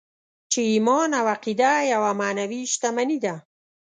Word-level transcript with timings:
چې 0.51 0.59
ايمان 0.71 1.09
او 1.19 1.25
عقیده 1.33 1.71
يوه 1.93 2.11
معنوي 2.21 2.61
شتمني 2.73 3.17
ده. 3.25 3.35